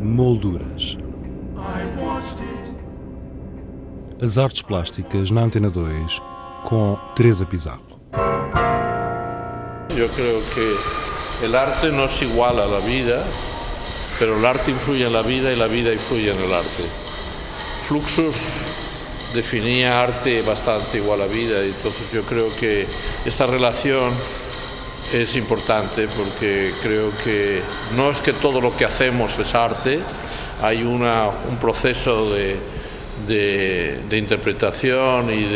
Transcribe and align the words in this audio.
Molduras. 0.00 0.96
As 4.22 4.38
artes 4.38 4.62
plásticas 4.62 5.32
na 5.32 5.42
Antena 5.42 5.68
2 5.68 6.22
com 6.64 6.96
Teresa 7.16 7.44
Pizarro. 7.44 8.00
Yo 9.94 10.08
creo 10.10 10.40
que 10.54 11.44
el 11.44 11.54
arte 11.56 11.90
no 11.90 12.04
es 12.04 12.22
igual 12.22 12.60
a 12.60 12.66
la 12.66 12.78
vida, 12.78 13.24
pero 14.20 14.38
el 14.38 14.46
arte 14.46 14.70
influye 14.70 15.04
en 15.04 15.12
la 15.12 15.22
vida 15.22 15.52
y 15.52 15.56
la 15.56 15.66
vida 15.66 15.92
influye 15.92 16.30
en 16.30 16.38
el 16.38 16.54
arte. 16.54 16.84
Fluxus 17.88 18.62
definía 19.34 20.00
arte 20.00 20.42
bastante 20.42 20.98
igual 20.98 21.22
a 21.22 21.26
vida, 21.26 21.60
entonces 21.62 22.12
yo 22.12 22.22
creo 22.22 22.54
que 22.54 22.86
esta 23.24 23.46
relación 23.46 24.12
es 25.12 25.36
importante 25.36 26.08
porque 26.08 26.72
creo 26.82 27.12
que 27.22 27.62
no 27.96 28.10
es 28.10 28.20
que 28.20 28.32
todo 28.32 28.60
lo 28.60 28.76
que 28.76 28.84
hacemos 28.84 29.38
es 29.38 29.54
arte, 29.54 30.00
hay 30.62 30.82
una, 30.82 31.28
un 31.48 31.56
proceso 31.58 32.30
de, 32.30 32.56
de, 33.26 34.18
interpretación 34.18 35.32
y 35.32 35.46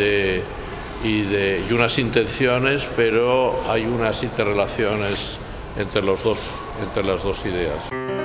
y, 1.03 1.21
de, 1.23 1.63
y 1.67 1.73
unas 1.73 1.97
intenciones, 1.97 2.87
pero 2.95 3.59
hay 3.67 3.85
unas 3.85 4.21
interrelaciones 4.21 5.37
entre, 5.77 6.01
los 6.01 6.23
dos, 6.23 6.51
entre 6.83 7.03
las 7.03 7.23
dos 7.23 7.43
ideas. 7.45 8.20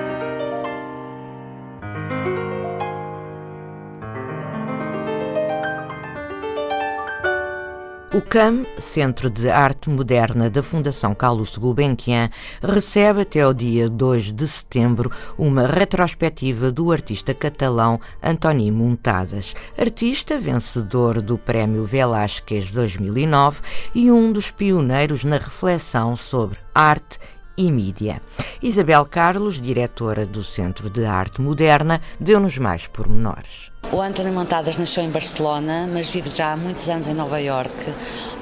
O 8.17 8.23
CAM, 8.23 8.65
Centro 8.79 9.29
de 9.29 9.51
Arte 9.51 9.91
Moderna 9.91 10.49
da 10.49 10.63
Fundação 10.63 11.15
Carlos 11.15 11.59
Gulbenkian, 11.59 12.31
recebe 12.63 13.21
até 13.21 13.47
o 13.47 13.53
dia 13.53 13.91
2 13.91 14.33
de 14.33 14.49
setembro 14.49 15.13
uma 15.37 15.67
retrospectiva 15.67 16.73
do 16.73 16.91
artista 16.91 17.35
catalão 17.35 18.01
Antoni 18.23 18.71
Montadas, 18.71 19.53
artista 19.77 20.39
vencedor 20.39 21.21
do 21.21 21.37
Prémio 21.37 21.85
Velázquez 21.85 22.71
2009 22.71 23.61
e 23.95 24.11
um 24.11 24.33
dos 24.33 24.51
pioneiros 24.51 25.23
na 25.23 25.37
reflexão 25.37 26.17
sobre 26.17 26.59
arte 26.75 27.19
e 27.55 27.71
mídia. 27.71 28.23
Isabel 28.63 29.05
Carlos, 29.05 29.61
diretora 29.61 30.25
do 30.25 30.43
Centro 30.43 30.89
de 30.89 31.05
Arte 31.05 31.43
Moderna, 31.43 32.01
deu-nos 32.19 32.57
mais 32.57 32.87
pormenores. 32.87 33.71
O 33.93 34.03
António 34.03 34.33
Montadas 34.33 34.79
nasceu 34.79 35.05
em 35.05 35.11
Barcelona, 35.11 35.89
mas 35.91 36.11
vive 36.11 36.29
já 36.29 36.53
há 36.53 36.57
muitos 36.57 36.89
anos 36.89 37.07
em 37.07 37.15
Nova 37.15 37.41
York, 37.41 37.73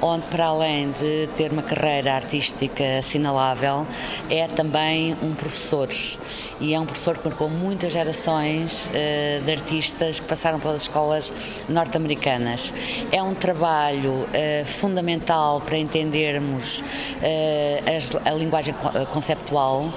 onde 0.01 0.27
para 0.29 0.47
além 0.47 0.91
de 0.93 1.29
ter 1.37 1.53
uma 1.53 1.63
carreira 1.63 2.15
artística 2.15 2.83
assinalável, 2.99 3.87
é 4.31 4.49
também 4.49 5.15
um 5.23 5.35
professor. 5.35 5.89
E 6.61 6.73
é 6.73 6.81
um 6.81 6.87
professor 6.87 7.19
que 7.19 7.29
marcou 7.29 7.51
muitas 7.51 7.93
gerações 7.93 8.89
uh, 8.89 9.45
de 9.45 9.53
artistas 9.53 10.19
que 10.19 10.27
passaram 10.27 10.59
pelas 10.59 10.83
escolas 10.83 11.31
norte-americanas. 11.69 12.73
É 13.13 13.23
um 13.23 13.35
trabalho 13.35 14.13
uh, 14.13 14.65
fundamental 14.65 15.61
para 15.61 15.77
entendermos 15.77 16.81
uh, 16.81 18.25
a, 18.25 18.31
a, 18.31 18.35
linguagem 18.35 18.75
conceptual 19.13 19.93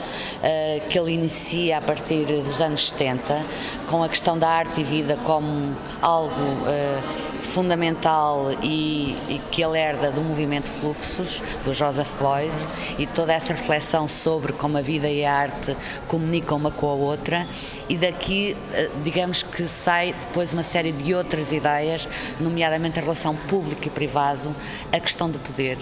que 0.89 0.97
ele 0.97 1.11
inicia 1.11 1.77
a 1.77 1.81
partir 1.81 2.25
dos 2.25 2.61
anos 2.61 2.89
70, 2.89 3.45
com 3.89 4.03
a 4.03 4.09
questão 4.09 4.37
da 4.37 4.47
arte 4.47 4.81
e 4.81 4.83
vida 4.83 5.17
como 5.23 5.36
como 5.37 5.75
algo 6.01 6.65
uh, 6.65 7.36
fundamental 7.47 8.51
e, 8.61 9.15
e, 9.29 9.41
que 9.49 9.63
ele 9.63 9.77
herda 9.77 10.11
do 10.11 10.21
movimento 10.21 10.67
Fluxos, 10.67 11.41
do 11.63 11.73
Joseph 11.73 12.09
Beuys, 12.19 12.67
e 12.99 13.07
toda 13.07 13.33
essa 13.33 13.53
reflexão 13.53 14.07
sobre 14.07 14.53
como 14.53 14.77
a 14.77 14.81
vida 14.81 15.09
e 15.09 15.25
a 15.25 15.33
arte 15.33 15.75
comunicam 16.07 16.57
uma 16.57 16.71
com 16.71 16.87
a 16.87 16.93
outra, 16.93 17.47
e 17.87 17.95
daqui, 17.95 18.55
uh, 18.55 19.01
digamos 19.03 19.43
que 19.43 19.63
sai 19.63 20.13
depois 20.13 20.53
uma 20.53 20.63
série 20.63 20.91
de 20.91 21.15
outras 21.15 21.51
ideias, 21.51 22.07
nomeadamente 22.39 22.99
a 22.99 23.01
relação 23.01 23.35
público 23.35 23.87
e 23.87 23.89
privado, 23.89 24.53
a 24.91 24.99
questão 24.99 25.29
do 25.29 25.39
poder, 25.39 25.77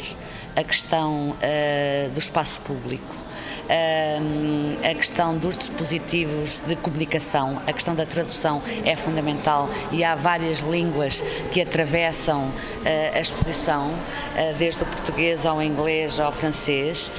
a 0.56 0.64
questão 0.64 1.32
uh, 1.32 2.09
do 2.12 2.20
espaço 2.20 2.62
público 2.62 3.26
a 4.84 4.94
questão 4.94 5.38
dos 5.38 5.58
dispositivos 5.58 6.62
de 6.66 6.76
comunicação, 6.76 7.62
a 7.66 7.74
questão 7.74 7.96
da 7.96 8.06
tradução 8.06 8.62
é 8.84 8.96
fundamental 8.96 9.70
e 9.92 10.03
há 10.03 10.16
várias 10.16 10.59
línguas 10.59 11.24
que 11.56 11.62
atravessam 11.62 12.52
a 13.16 13.18
exposição, 13.18 13.94
desde 14.58 14.84
o 14.84 14.86
português 14.86 15.46
ao 15.46 15.62
inglês 15.62 16.20
ao 16.20 16.30
francês. 16.30 17.10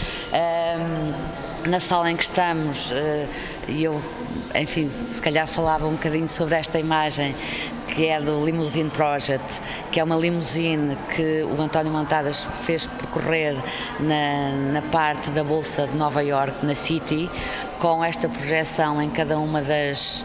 Na 1.66 1.80
sala 1.80 2.10
em 2.10 2.16
que 2.16 2.24
estamos, 2.24 2.92
e 3.66 3.82
eu, 3.82 3.98
enfim, 4.54 4.90
se 5.08 5.22
calhar 5.22 5.46
falava 5.46 5.86
um 5.86 5.92
bocadinho 5.92 6.28
sobre 6.28 6.54
esta 6.54 6.78
imagem, 6.78 7.34
que 7.88 8.08
é 8.08 8.20
do 8.20 8.44
Limousine 8.44 8.90
Project, 8.90 9.58
que 9.90 10.00
é 10.00 10.04
uma 10.04 10.16
limusine 10.16 10.98
que 11.14 11.42
o 11.44 11.58
António 11.58 11.90
Montadas 11.90 12.46
fez 12.60 12.84
percorrer 12.84 13.56
na, 13.98 14.50
na 14.70 14.82
parte 14.82 15.30
da 15.30 15.42
Bolsa 15.42 15.86
de 15.86 15.96
Nova 15.96 16.22
York, 16.22 16.64
na 16.66 16.74
City, 16.74 17.30
com 17.78 18.04
esta 18.04 18.28
projeção 18.28 19.00
em 19.00 19.08
cada 19.08 19.38
uma 19.38 19.62
das, 19.62 20.22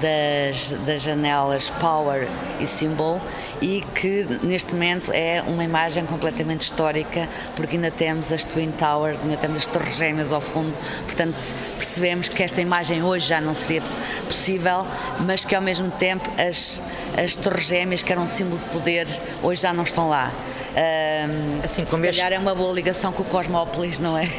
das, 0.00 0.72
das 0.84 1.02
janelas 1.02 1.70
Power 1.70 2.26
e 2.60 2.66
Symbol 2.66 3.20
e 3.60 3.84
que 3.94 4.26
neste 4.42 4.74
momento 4.74 5.12
é 5.12 5.42
uma 5.46 5.62
imagem 5.62 6.04
completamente 6.04 6.62
histórica, 6.62 7.28
porque 7.54 7.76
ainda 7.76 7.90
temos 7.90 8.32
as 8.32 8.44
Twin 8.44 8.72
Towers, 8.72 9.20
ainda 9.22 9.36
temos 9.36 9.58
as 9.58 9.66
Torres 9.68 9.96
Gêmeas 9.96 10.32
ao 10.32 10.40
fundo, 10.40 10.76
portanto 11.04 11.36
percebemos 11.76 12.28
que 12.28 12.42
esta 12.42 12.60
imagem 12.60 13.02
hoje 13.02 13.28
já 13.28 13.40
não 13.40 13.54
seria 13.54 13.82
possível, 14.26 14.84
mas 15.20 15.44
que 15.44 15.54
ao 15.54 15.62
mesmo 15.62 15.90
tempo 15.92 16.28
as, 16.40 16.82
as 17.16 17.36
Torres 17.36 17.66
Gêmeas, 17.66 18.02
que 18.02 18.10
eram 18.10 18.24
um 18.24 18.28
símbolo 18.28 18.58
de 18.58 18.64
poder, 18.70 19.06
hoje 19.42 19.62
já 19.62 19.72
não 19.72 19.84
estão 19.84 20.08
lá. 20.08 20.32
Um, 20.72 21.60
assim 21.62 21.84
como 21.84 22.02
se 22.02 22.08
este... 22.08 22.22
calhar 22.22 22.38
é 22.38 22.40
uma 22.40 22.54
boa 22.54 22.72
ligação 22.72 23.12
com 23.12 23.22
o 23.22 23.26
Cosmópolis, 23.26 24.00
não 24.00 24.16
é? 24.16 24.24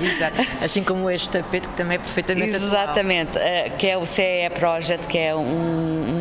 Exato. 0.00 0.40
Assim 0.64 0.82
como 0.82 1.10
este 1.10 1.28
tapete 1.28 1.68
que 1.68 1.74
também 1.74 1.96
é 1.96 1.98
perfeitamente 1.98 2.56
Exatamente, 2.56 3.25
atual. 3.25 3.25
Uh, 3.34 3.76
que 3.76 3.88
é 3.88 3.96
o 3.96 4.06
CEE 4.06 4.50
Project, 4.50 5.06
que 5.06 5.18
é 5.18 5.34
um 5.34 6.15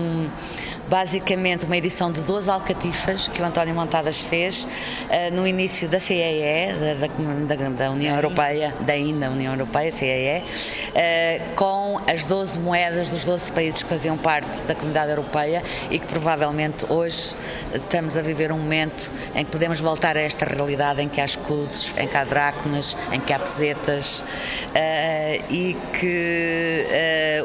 basicamente 0.89 1.65
uma 1.65 1.77
edição 1.77 2.11
de 2.11 2.21
12 2.21 2.49
alcatifas 2.49 3.27
que 3.27 3.41
o 3.41 3.45
António 3.45 3.73
Montadas 3.73 4.19
fez 4.19 4.63
uh, 4.63 5.33
no 5.33 5.47
início 5.47 5.87
da 5.89 5.99
CEE, 5.99 6.73
da, 6.73 7.55
da, 7.55 7.69
da 7.69 7.91
União 7.91 8.15
Europeia, 8.15 8.73
da 8.81 8.93
ainda 8.93 9.29
União 9.29 9.53
Europeia, 9.53 9.91
CEE, 9.91 10.39
uh, 10.39 11.55
com 11.55 11.99
as 12.07 12.23
12 12.23 12.59
moedas 12.59 13.09
dos 13.09 13.25
12 13.25 13.51
países 13.51 13.83
que 13.83 13.89
faziam 13.89 14.17
parte 14.17 14.63
da 14.63 14.75
comunidade 14.75 15.11
europeia 15.11 15.63
e 15.89 15.99
que 15.99 16.07
provavelmente 16.07 16.85
hoje 16.89 17.35
estamos 17.73 18.17
a 18.17 18.21
viver 18.21 18.51
um 18.51 18.57
momento 18.57 19.11
em 19.33 19.43
que 19.43 19.51
podemos 19.51 19.79
voltar 19.79 20.15
a 20.17 20.21
esta 20.21 20.45
realidade 20.45 21.01
em 21.01 21.09
que 21.09 21.19
há 21.19 21.25
escudos, 21.25 21.91
em 21.97 22.07
que 22.07 22.17
há 22.17 22.23
dráconas, 22.23 22.95
em 23.11 23.19
que 23.19 23.33
há 23.33 23.39
pesetas 23.39 24.19
uh, 24.19 25.43
e 25.49 25.75
que 25.93 26.85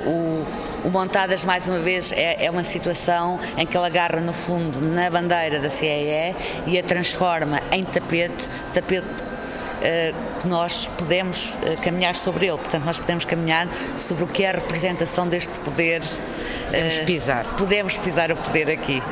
o 0.04 0.69
o 0.84 0.90
Montadas, 0.90 1.44
mais 1.44 1.68
uma 1.68 1.78
vez, 1.78 2.12
é, 2.12 2.44
é, 2.44 2.50
uma 2.50 2.64
situação 2.64 3.38
em 3.56 3.66
que 3.66 3.76
ele 3.76 3.86
agarra 3.86 4.20
no 4.20 4.32
fundo 4.32 4.80
na 4.80 5.10
bandeira 5.10 5.58
da 5.58 5.70
CEE 5.70 6.34
e 6.66 6.78
a 6.78 6.82
transforma 6.82 7.60
em 7.72 7.84
tapete, 7.84 8.48
tapete 8.72 9.06
uh, 9.06 10.40
que 10.40 10.46
nós 10.46 10.86
podemos 10.98 11.50
uh, 11.50 11.80
caminhar 11.82 12.16
sobre 12.16 12.46
ele. 12.46 12.58
Portanto, 12.58 12.84
nós 12.84 12.98
podemos 12.98 13.24
caminhar 13.24 13.68
sobre 13.96 14.24
o 14.24 14.26
que 14.26 14.44
é 14.44 14.50
a 14.50 14.52
representação 14.52 15.26
deste 15.26 15.58
poder. 15.60 16.02
Podemos 16.66 16.98
uh, 16.98 17.04
pisar. 17.04 17.44
Podemos 17.56 17.98
pisar 17.98 18.32
o 18.32 18.36
poder 18.36 18.70
aqui. 18.70 19.02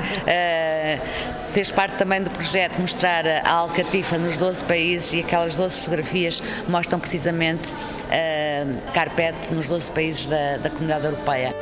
fez 1.52 1.70
parte 1.70 1.96
também 1.96 2.22
do 2.22 2.30
projeto 2.30 2.80
mostrar 2.80 3.26
a 3.26 3.50
Alcatifa 3.50 4.18
nos 4.18 4.36
12 4.36 4.64
países 4.64 5.12
e 5.12 5.20
aquelas 5.20 5.56
12 5.56 5.78
fotografias 5.78 6.42
mostram 6.68 7.00
precisamente 7.00 7.68
uh, 7.68 8.92
carpete 8.92 9.52
nos 9.52 9.68
12 9.68 9.90
países 9.90 10.26
da, 10.26 10.58
da 10.58 10.70
comunidade 10.70 11.06
europeia. 11.06 11.57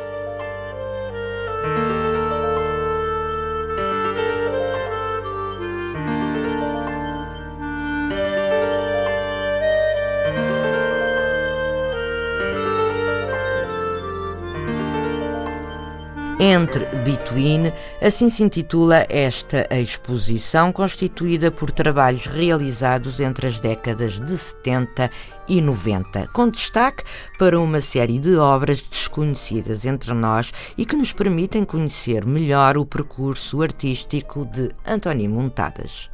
Entre 16.38 16.84
Between, 17.02 17.72
assim 18.02 18.28
se 18.28 18.42
intitula 18.42 19.06
esta 19.08 19.66
exposição, 19.70 20.70
constituída 20.70 21.50
por 21.50 21.70
trabalhos 21.70 22.26
realizados 22.26 23.20
entre 23.20 23.46
as 23.46 23.58
décadas 23.58 24.20
de 24.20 24.36
70 24.36 25.10
e 25.48 25.62
90, 25.62 26.28
com 26.34 26.50
destaque 26.50 27.04
para 27.38 27.58
uma 27.58 27.80
série 27.80 28.18
de 28.18 28.36
obras 28.36 28.82
desconhecidas 28.82 29.86
entre 29.86 30.12
nós 30.12 30.52
e 30.76 30.84
que 30.84 30.94
nos 30.94 31.10
permitem 31.10 31.64
conhecer 31.64 32.26
melhor 32.26 32.76
o 32.76 32.84
percurso 32.84 33.62
artístico 33.62 34.44
de 34.44 34.68
António 34.84 35.30
Montadas. 35.30 36.10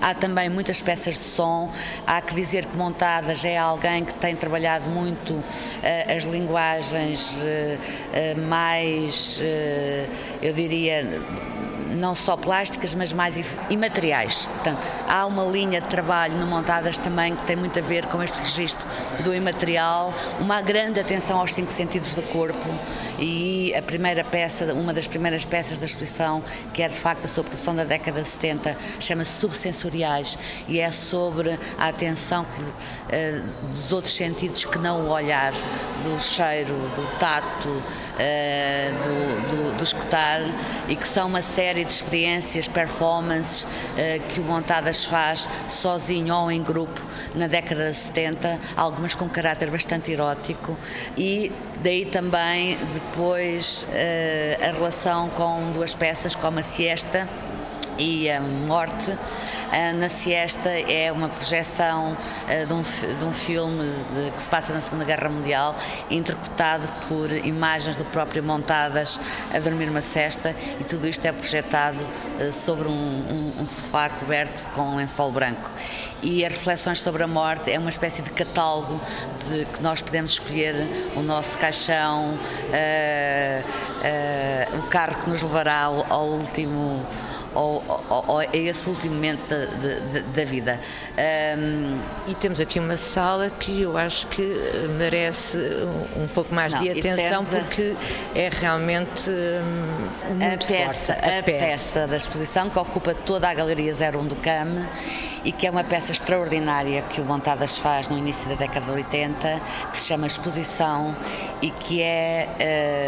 Há 0.00 0.14
também 0.14 0.48
muitas 0.48 0.82
peças 0.82 1.14
de 1.14 1.24
som. 1.24 1.70
Há 2.06 2.20
que 2.20 2.34
dizer 2.34 2.66
que 2.66 2.76
Montadas 2.76 3.44
é 3.44 3.56
alguém 3.56 4.04
que 4.04 4.14
tem 4.14 4.36
trabalhado 4.36 4.88
muito 4.90 5.34
uh, 5.34 5.44
as 6.16 6.24
linguagens 6.24 7.42
uh, 7.42 8.36
uh, 8.36 8.40
mais, 8.48 9.40
eu 10.42 10.52
diria, 10.52 11.06
não 11.94 12.14
só 12.14 12.36
plásticas, 12.36 12.94
mas 12.94 13.12
mais 13.12 13.40
imateriais. 13.70 14.46
Portanto, 14.46 14.86
há 15.08 15.26
uma 15.26 15.44
linha 15.44 15.80
de 15.80 15.88
trabalho 15.88 16.36
no 16.36 16.46
Montadas 16.46 16.98
também 16.98 17.34
que 17.36 17.44
tem 17.44 17.56
muito 17.56 17.78
a 17.78 17.82
ver 17.82 18.06
com 18.06 18.22
este 18.22 18.40
registro 18.40 18.88
do 19.22 19.34
imaterial, 19.34 20.12
uma 20.40 20.60
grande 20.60 21.00
atenção 21.00 21.38
aos 21.38 21.54
cinco 21.54 21.70
sentidos 21.70 22.14
do 22.14 22.22
corpo 22.22 22.68
e 23.18 23.74
a 23.74 23.82
primeira 23.82 24.24
peça, 24.24 24.72
uma 24.74 24.92
das 24.92 25.06
primeiras 25.06 25.44
peças 25.44 25.78
da 25.78 25.84
exposição, 25.84 26.42
que 26.72 26.82
é 26.82 26.88
de 26.88 26.96
facto 26.96 27.24
a 27.24 27.28
sua 27.28 27.44
produção 27.44 27.74
da 27.74 27.84
década 27.84 28.22
de 28.22 28.28
70, 28.28 28.76
chama-se 28.98 29.32
Subsensoriais 29.32 30.38
e 30.68 30.80
é 30.80 30.90
sobre 30.90 31.58
a 31.78 31.88
atenção 31.88 32.44
que, 32.44 32.60
uh, 32.60 33.74
dos 33.74 33.92
outros 33.92 34.14
sentidos 34.14 34.64
que 34.64 34.78
não 34.78 35.06
o 35.06 35.10
olhar, 35.10 35.52
do 36.02 36.20
cheiro, 36.20 36.74
do 36.94 37.06
tato, 37.18 37.68
uh, 37.68 37.82
do, 39.02 39.48
do, 39.48 39.76
do 39.78 39.84
escutar 39.84 40.40
e 40.88 40.96
que 40.96 41.06
são 41.06 41.28
uma 41.28 41.42
série 41.42 41.83
de 41.84 41.92
experiências, 41.92 42.66
performances 42.66 43.64
uh, 43.64 43.66
que 44.28 44.40
o 44.40 44.42
Montadas 44.42 45.04
faz 45.04 45.48
sozinho 45.68 46.34
ou 46.34 46.50
em 46.50 46.62
grupo 46.62 47.00
na 47.34 47.46
década 47.46 47.90
de 47.90 47.96
70, 47.96 48.58
algumas 48.76 49.14
com 49.14 49.28
caráter 49.28 49.70
bastante 49.70 50.10
erótico. 50.10 50.76
E 51.16 51.52
daí 51.82 52.06
também 52.06 52.78
depois 52.92 53.86
uh, 53.90 54.64
a 54.64 54.72
relação 54.72 55.28
com 55.30 55.70
duas 55.72 55.94
peças 55.94 56.34
como 56.34 56.58
a 56.58 56.62
Siesta 56.62 57.28
e 57.98 58.28
a 58.30 58.40
Morte 58.40 59.16
na 59.92 60.08
Siesta 60.08 60.68
é 60.68 61.10
uma 61.10 61.28
projeção 61.28 62.16
eh, 62.48 62.64
de 62.64 62.72
um, 62.72 62.82
de 62.82 63.24
um 63.24 63.32
filme 63.32 63.84
de, 64.14 64.30
que 64.30 64.42
se 64.42 64.48
passa 64.48 64.72
na 64.72 64.80
Segunda 64.80 65.04
Guerra 65.04 65.28
Mundial, 65.28 65.74
interpretado 66.08 66.86
por 67.08 67.30
imagens 67.32 67.96
do 67.96 68.04
próprio 68.04 68.42
montadas 68.42 69.18
a 69.52 69.58
dormir 69.58 69.88
uma 69.88 70.00
cesta 70.00 70.54
e 70.80 70.84
tudo 70.84 71.08
isto 71.08 71.24
é 71.26 71.32
projetado 71.32 72.06
eh, 72.38 72.52
sobre 72.52 72.86
um, 72.86 72.92
um, 72.92 73.62
um 73.62 73.66
sofá 73.66 74.08
coberto 74.08 74.64
com 74.74 74.82
um 74.82 74.96
lençol 74.96 75.32
branco. 75.32 75.70
E 76.22 76.44
as 76.44 76.52
reflexões 76.52 77.02
sobre 77.02 77.22
a 77.22 77.26
morte 77.26 77.70
é 77.70 77.78
uma 77.78 77.90
espécie 77.90 78.22
de 78.22 78.30
catálogo 78.30 78.98
de 79.46 79.66
que 79.66 79.82
nós 79.82 80.00
podemos 80.00 80.30
escolher 80.30 80.74
o 81.14 81.20
nosso 81.20 81.58
caixão, 81.58 82.30
uh, 82.30 83.64
uh, 84.72 84.78
o 84.78 84.82
carro 84.84 85.16
que 85.22 85.28
nos 85.28 85.42
levará 85.42 85.82
ao, 85.82 86.06
ao 86.10 86.28
último 86.28 87.04
ou, 87.54 87.82
ou, 88.08 88.24
ou 88.28 88.38
a 88.38 88.46
esse 88.52 88.88
último 88.88 89.14
momento 89.14 89.48
da, 89.48 89.66
da, 89.66 90.26
da 90.26 90.44
vida. 90.44 90.80
Um, 91.58 91.98
e 92.28 92.34
temos 92.34 92.60
aqui 92.60 92.78
uma 92.78 92.96
sala 92.96 93.50
que 93.50 93.82
eu 93.82 93.96
acho 93.96 94.26
que 94.28 94.42
merece 94.98 95.58
um, 96.16 96.26
pouco 96.28 96.54
mais 96.54 96.72
não, 96.72 96.82
de 96.82 96.90
atenção 96.90 97.44
porque 97.44 97.96
é 98.34 98.48
realmente 98.52 99.30
um, 99.30 100.54
a 100.54 100.56
peça, 100.66 101.12
a, 101.14 101.38
a 101.38 101.42
peça. 101.42 101.42
peça 101.42 102.06
da 102.06 102.16
exposição 102.16 102.68
que 102.68 102.78
ocupa 102.78 103.14
toda 103.14 103.48
a 103.48 103.54
Galeria 103.54 103.94
01 103.94 104.26
do 104.26 104.36
CAM 104.36 104.86
e 105.44 105.52
que 105.52 105.66
é 105.66 105.70
uma 105.70 105.84
peça 105.84 106.10
extraordinária 106.10 107.02
que 107.02 107.20
o 107.20 107.24
Montadas 107.24 107.76
faz 107.76 108.08
no 108.08 108.16
início 108.16 108.48
da 108.48 108.54
década 108.54 108.86
de 108.86 108.92
80, 108.92 109.60
que 109.92 109.98
se 109.98 110.08
chama 110.08 110.26
Exposição 110.26 111.14
e 111.60 111.70
que 111.70 112.02
é, 112.02 112.48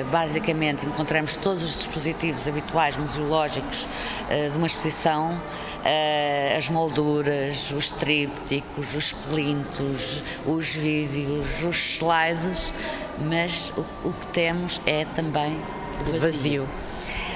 uh, 0.05 0.11
basicamente, 0.11 0.85
encontramos 0.85 1.37
todos 1.37 1.63
os 1.63 1.79
dispositivos 1.79 2.47
habituais 2.47 2.97
museológicos 2.97 3.89
de 4.51 4.59
uma 4.59 4.67
exposição, 4.67 5.33
uh, 5.33 6.59
as 6.59 6.69
molduras, 6.69 7.71
os 7.71 7.91
trípticos, 7.91 8.95
os 8.95 9.13
plintos, 9.13 10.23
os 10.47 10.75
vídeos, 10.75 11.63
os 11.63 11.77
slides, 11.97 12.75
mas 13.29 13.73
o, 13.77 14.09
o 14.09 14.13
que 14.13 14.27
temos 14.27 14.81
é 14.87 15.05
também 15.05 15.59
vazio. 16.05 16.21
vazio. 16.21 16.86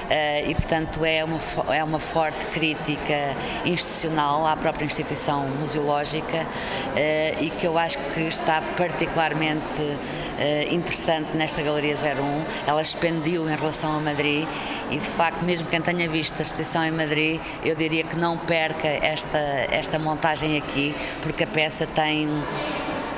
Uh, 0.03 0.49
e, 0.49 0.55
portanto, 0.55 1.05
é 1.05 1.23
uma, 1.23 1.39
é 1.73 1.83
uma 1.83 1.99
forte 1.99 2.45
crítica 2.47 3.35
institucional 3.65 4.45
à 4.45 4.55
própria 4.57 4.85
instituição 4.85 5.47
museológica 5.47 6.41
uh, 6.41 7.43
e 7.43 7.49
que 7.49 7.65
eu 7.65 7.77
acho 7.77 7.97
que 8.13 8.21
está 8.21 8.61
particularmente 8.75 9.81
uh, 9.81 10.73
interessante 10.73 11.35
nesta 11.35 11.61
Galeria 11.61 11.95
01. 11.95 12.67
Ela 12.67 12.81
expandiu 12.81 13.49
em 13.49 13.55
relação 13.55 13.95
a 13.95 13.99
Madrid 13.99 14.47
e, 14.89 14.97
de 14.97 15.07
facto, 15.07 15.43
mesmo 15.43 15.67
quem 15.69 15.81
tenha 15.81 16.09
visto 16.09 16.39
a 16.39 16.41
exposição 16.41 16.83
em 16.83 16.91
Madrid, 16.91 17.39
eu 17.63 17.75
diria 17.75 18.03
que 18.03 18.17
não 18.17 18.37
perca 18.37 18.87
esta, 18.87 19.37
esta 19.71 19.97
montagem 19.97 20.57
aqui, 20.57 20.95
porque 21.21 21.43
a 21.43 21.47
peça 21.47 21.87
tem 21.87 22.27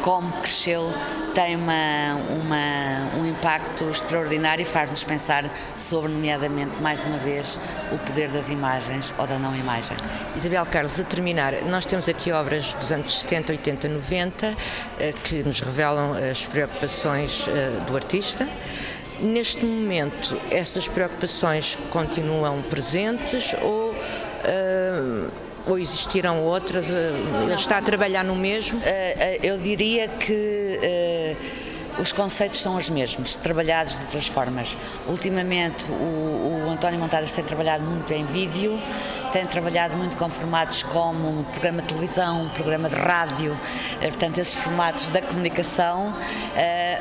como 0.04 0.30
cresceu 0.34 0.94
tem 1.34 1.56
uma, 1.56 2.16
uma, 2.30 3.20
um 3.20 3.26
impacto 3.26 3.86
extraordinário 3.90 4.62
e 4.62 4.66
faz-nos 4.66 5.04
pensar 5.04 5.50
sobre, 5.76 6.12
nomeadamente, 6.12 6.78
mais 6.80 7.04
uma 7.06 7.18
vez, 7.18 7.60
o 7.92 7.98
poder 7.98 8.30
das 8.30 8.50
imagens 8.50 9.12
ou 9.18 9.26
da 9.26 9.40
não 9.40 9.56
imagem. 9.56 9.98
Isabel 10.36 10.66
Carlos, 10.68 11.00
a 11.00 11.04
terminar, 11.04 11.54
nós 11.64 11.86
temos 11.86 12.08
aqui 12.08 12.32
obras 12.32 12.74
dos 12.74 12.92
anos 12.92 13.22
70, 13.22 13.54
80, 13.54 13.88
90 13.88 14.56
que 15.24 15.42
nos 15.44 15.62
revelam 15.62 16.14
as 16.30 16.46
preocupações 16.46 17.48
eh, 17.48 17.80
do 17.88 17.96
artista. 17.96 18.48
Neste 19.20 19.66
momento, 19.66 20.40
essas 20.52 20.88
preocupações 20.88 21.78
continuam 21.92 22.62
presentes 22.64 23.56
ou 23.62 23.92
uh, 23.92 25.32
ou 25.66 25.80
existiram 25.80 26.44
outras? 26.44 26.90
Eh, 26.90 27.14
ele 27.44 27.54
está 27.54 27.78
a 27.78 27.82
trabalhar 27.82 28.24
no 28.24 28.36
mesmo? 28.36 28.80
Eh, 28.84 29.16
eh, 29.18 29.40
eu 29.44 29.58
diria 29.58 30.08
que 30.08 30.80
os 32.00 32.12
conceitos 32.12 32.60
são 32.60 32.76
os 32.76 32.90
mesmos, 32.90 33.36
trabalhados 33.36 33.96
de 33.96 34.04
outras 34.06 34.28
formas. 34.28 34.76
Ultimamente, 35.08 35.92
o, 35.92 36.66
o 36.66 36.70
António 36.70 37.00
Montadas 37.00 37.34
tem 37.34 37.44
trabalhado 37.44 37.84
muito 37.84 38.12
em 38.12 38.26
vídeo, 38.26 38.80
tem 39.34 39.48
trabalhado 39.48 39.98
muito 39.98 40.16
com 40.16 40.30
formatos 40.30 40.84
como 40.84 41.44
programa 41.46 41.82
de 41.82 41.88
televisão, 41.88 42.50
programa 42.54 42.88
de 42.88 42.96
rádio, 42.96 43.60
portanto, 44.00 44.38
esses 44.38 44.54
formatos 44.54 45.10
da 45.10 45.24
comunicação, 45.24 46.14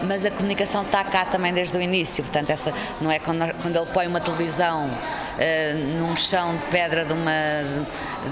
mas 0.08 0.24
a 0.24 0.30
comunicação 0.30 0.80
está 0.82 1.04
cá 1.04 1.26
também 1.26 1.52
desde 1.52 1.76
o 1.76 1.82
início, 1.82 2.24
portanto, 2.24 2.48
essa 2.48 2.72
não 3.02 3.10
é 3.10 3.18
quando, 3.18 3.52
quando 3.60 3.76
ele 3.76 3.86
põe 3.92 4.06
uma 4.06 4.20
televisão 4.20 4.86
uh, 4.86 5.98
num 5.98 6.16
chão 6.16 6.56
de 6.56 6.64
pedra 6.66 7.04
de 7.04 7.12
uma, 7.12 7.32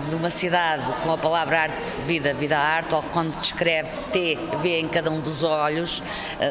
de 0.09 0.15
uma 0.15 0.31
cidade 0.31 0.83
com 1.03 1.13
a 1.13 1.19
palavra 1.19 1.61
arte, 1.61 1.93
vida, 2.07 2.33
vida, 2.33 2.59
arte, 2.59 2.95
ou 2.95 3.03
quando 3.03 3.35
descreve 3.39 3.91
T, 4.13 4.39
vê 4.63 4.81
em 4.81 4.89
cada 4.89 5.11
um 5.11 5.21
dos 5.21 5.45
olhos, 5.45 6.03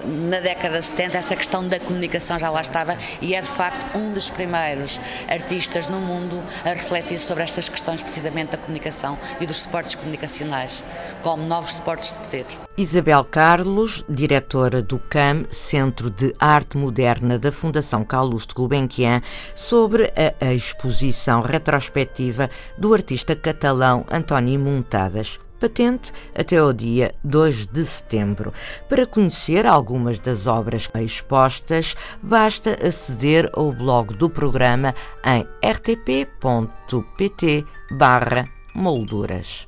na 0.05 0.39
década 0.39 0.79
de 0.79 0.85
70 0.85 1.17
essa 1.17 1.35
questão 1.35 1.67
da 1.67 1.79
comunicação 1.79 2.37
já 2.37 2.49
lá 2.49 2.61
estava 2.61 2.95
e 3.21 3.33
é 3.33 3.41
de 3.41 3.47
facto 3.47 3.97
um 3.97 4.13
dos 4.13 4.29
primeiros 4.29 4.99
artistas 5.27 5.87
no 5.87 5.99
mundo 5.99 6.43
a 6.63 6.69
refletir 6.69 7.17
sobre 7.19 7.38
estas 7.43 7.69
questões 7.69 8.01
precisamente 8.01 8.51
da 8.51 8.57
comunicação 8.57 9.17
e 9.39 9.45
dos 9.45 9.57
suportes 9.61 9.95
comunicacionais, 9.95 10.83
como 11.21 11.45
novos 11.45 11.75
suportes 11.75 12.13
de 12.13 12.19
poder. 12.19 12.45
Isabel 12.77 13.25
Carlos, 13.25 14.05
diretora 14.07 14.81
do 14.81 14.99
CAM, 14.99 15.45
Centro 15.51 16.09
de 16.09 16.33
Arte 16.39 16.77
Moderna 16.77 17.37
da 17.37 17.51
Fundação 17.51 18.03
Calouste 18.03 18.53
Gulbenkian, 18.53 19.21
sobre 19.55 20.11
a 20.39 20.53
exposição 20.53 21.41
retrospectiva 21.41 22.49
do 22.77 22.93
artista 22.93 23.35
catalão 23.35 24.05
António 24.09 24.59
Montadas 24.59 25.39
patente 25.59 26.11
até 26.35 26.57
ao 26.57 26.73
dia 26.73 27.13
2 27.23 27.67
de 27.67 27.85
setembro. 27.85 28.53
Para 28.87 29.05
conhecer 29.05 29.65
algumas 29.65 30.17
das 30.17 30.47
obras 30.47 30.89
expostas, 30.95 31.95
basta 32.23 32.77
aceder 32.85 33.49
ao 33.53 33.71
blog 33.71 34.15
do 34.15 34.29
programa 34.29 34.95
em 35.25 35.45
rtp.pt 35.67 37.65
barra 37.91 38.47
molduras. 38.73 39.67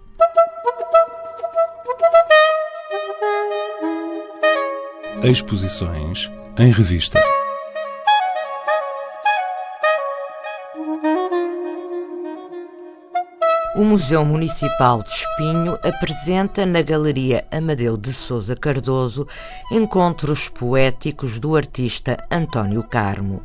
Exposições 5.23 6.31
em 6.57 6.71
revista. 6.71 7.21
O 13.81 13.83
Museu 13.83 14.23
Municipal 14.23 15.01
de 15.01 15.09
Espinho 15.09 15.73
apresenta 15.81 16.67
na 16.67 16.83
Galeria 16.83 17.47
Amadeu 17.49 17.97
de 17.97 18.13
Souza 18.13 18.55
Cardoso 18.55 19.27
encontros 19.71 20.47
poéticos 20.47 21.39
do 21.39 21.55
artista 21.55 22.23
António 22.29 22.83
Carmo. 22.83 23.41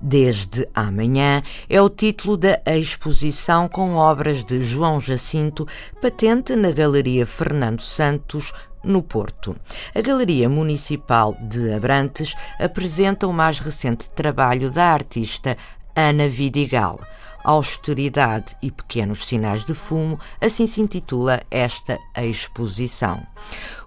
Desde 0.00 0.68
amanhã 0.72 1.42
é 1.68 1.82
o 1.82 1.90
título 1.90 2.36
da 2.36 2.60
exposição 2.66 3.68
com 3.68 3.96
obras 3.96 4.44
de 4.44 4.62
João 4.62 5.00
Jacinto, 5.00 5.66
patente 6.00 6.54
na 6.54 6.70
Galeria 6.70 7.26
Fernando 7.26 7.80
Santos, 7.80 8.52
no 8.84 9.02
Porto. 9.02 9.56
A 9.92 10.00
Galeria 10.00 10.48
Municipal 10.48 11.36
de 11.40 11.72
Abrantes 11.72 12.32
apresenta 12.60 13.26
o 13.26 13.32
mais 13.32 13.58
recente 13.58 14.08
trabalho 14.10 14.70
da 14.70 14.84
artista 14.84 15.56
Ana 15.96 16.28
Vidigal 16.28 17.00
Austeridade 17.44 18.56
e 18.62 18.70
Pequenos 18.70 19.26
Sinais 19.26 19.64
de 19.64 19.74
Fumo, 19.74 20.18
assim 20.40 20.66
se 20.66 20.80
intitula 20.80 21.42
esta 21.50 21.98
exposição. 22.16 23.26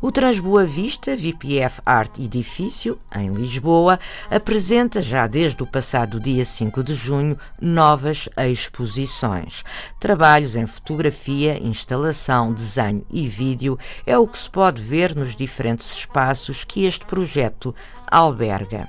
O 0.02 0.12
Transboa 0.12 0.66
Vista, 0.66 1.16
VPF 1.16 1.82
Art 1.86 2.18
Edifício, 2.20 3.00
em 3.16 3.34
Lisboa, 3.34 4.00
apresenta 4.30 5.02
já 5.02 5.28
desde 5.28 5.62
o 5.64 5.68
passado 5.68 6.20
dia 6.20 6.44
5 6.44 6.84
de 6.84 6.94
junho 6.94 7.38
novas 7.62 8.28
exposições. 8.38 9.64
Trabalhos 10.00 10.56
em 10.56 10.66
fotografia, 10.66 11.58
instalação, 11.62 12.54
desenho 12.54 13.06
e 13.12 13.28
vídeo 13.28 13.78
é 14.06 14.18
o 14.18 14.28
que 14.28 14.38
se 14.38 14.50
pode 14.50 14.82
ver 14.82 15.16
nos 15.16 15.36
diferentes 15.36 15.96
espaços 15.96 16.64
que 16.64 16.84
este 16.86 17.06
projeto 17.06 17.74
alberga. 18.08 18.88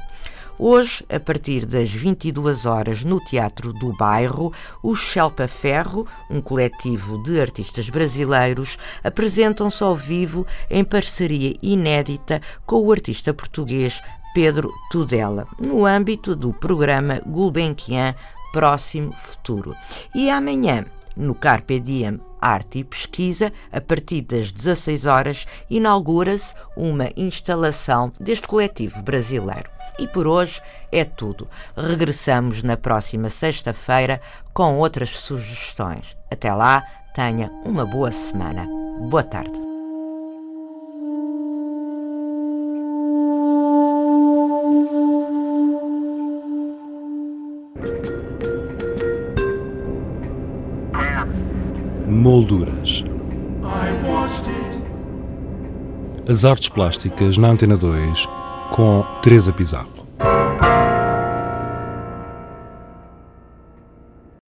Hoje, 0.56 1.04
a 1.12 1.18
partir 1.18 1.66
das 1.66 1.90
22 1.90 2.64
horas, 2.64 3.04
no 3.04 3.18
Teatro 3.18 3.72
do 3.72 3.92
Bairro, 3.92 4.52
o 4.82 4.94
Shelpa 4.94 5.48
Ferro, 5.48 6.06
um 6.30 6.40
coletivo 6.40 7.20
de 7.24 7.40
artistas 7.40 7.90
brasileiros, 7.90 8.78
apresentam-se 9.02 9.82
ao 9.82 9.96
vivo 9.96 10.46
em 10.70 10.84
parceria 10.84 11.56
inédita 11.60 12.40
com 12.64 12.80
o 12.80 12.92
artista 12.92 13.34
português 13.34 14.00
Pedro 14.32 14.72
Tudela, 14.90 15.48
no 15.58 15.84
âmbito 15.84 16.36
do 16.36 16.52
programa 16.52 17.20
Gulbenkian 17.26 18.14
Próximo 18.52 19.12
Futuro. 19.16 19.74
E 20.14 20.30
amanhã, 20.30 20.86
no 21.16 21.34
Carpe 21.34 21.80
Diem 21.80 22.20
Arte 22.40 22.78
e 22.78 22.84
Pesquisa, 22.84 23.52
a 23.72 23.80
partir 23.80 24.20
das 24.20 24.52
16 24.52 25.06
horas, 25.06 25.46
inaugura-se 25.68 26.54
uma 26.76 27.08
instalação 27.16 28.12
deste 28.20 28.46
coletivo 28.46 29.02
brasileiro. 29.02 29.74
E 29.98 30.06
por 30.08 30.26
hoje 30.26 30.60
é 30.90 31.04
tudo. 31.04 31.48
Regressamos 31.76 32.62
na 32.62 32.76
próxima 32.76 33.28
sexta-feira 33.28 34.20
com 34.52 34.78
outras 34.78 35.10
sugestões. 35.10 36.16
Até 36.30 36.52
lá, 36.52 36.82
tenha 37.14 37.50
uma 37.64 37.86
boa 37.86 38.10
semana. 38.10 38.66
Boa 39.08 39.22
tarde. 39.22 39.60
Molduras. 52.08 53.04
As 56.26 56.44
artes 56.44 56.70
plásticas 56.70 57.36
na 57.36 57.48
Antena 57.48 57.76
2 57.76 58.43
com 58.74 59.04
Teresa 59.22 59.52
Pizarro. 59.52 60.03